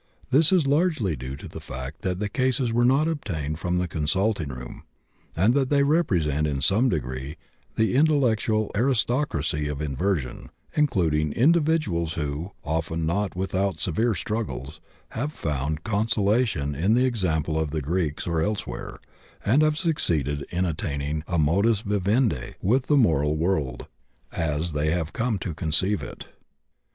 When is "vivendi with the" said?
21.81-22.97